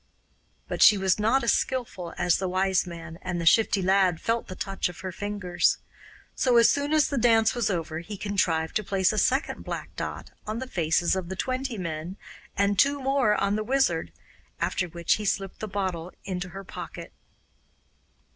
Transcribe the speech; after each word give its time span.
But 0.67 0.81
she 0.81 0.97
was 0.97 1.19
not 1.19 1.43
as 1.43 1.53
skilful 1.53 2.15
as 2.17 2.37
the 2.39 2.47
Wise 2.49 2.87
Man, 2.87 3.19
and 3.21 3.39
the 3.39 3.45
Shifty 3.45 3.83
Lad 3.83 4.19
felt 4.19 4.47
the 4.47 4.55
touch 4.55 4.89
of 4.89 5.01
her 5.01 5.11
fingers; 5.11 5.77
so 6.33 6.57
as 6.57 6.71
soon 6.71 6.91
as 6.91 7.07
the 7.09 7.19
dance 7.19 7.53
was 7.53 7.69
over 7.69 7.99
he 7.99 8.17
contrived 8.17 8.75
to 8.77 8.83
place 8.83 9.13
a 9.13 9.19
second 9.19 9.63
black 9.63 9.95
dot 9.95 10.31
on 10.47 10.57
the 10.57 10.65
faces 10.65 11.15
of 11.15 11.29
the 11.29 11.35
twenty 11.35 11.77
men 11.77 12.17
and 12.57 12.79
two 12.79 12.99
more 12.99 13.35
on 13.35 13.55
the 13.55 13.63
Wizard, 13.63 14.11
after 14.59 14.87
which 14.87 15.17
he 15.21 15.25
slipped 15.25 15.59
the 15.59 15.67
bottle 15.67 16.11
into 16.25 16.49
her 16.49 16.63
pocket. 16.63 17.13